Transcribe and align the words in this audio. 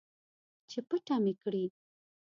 چې 0.69 0.79
پټه 0.87 1.15
مې 1.23 1.33
کړي 1.41 1.65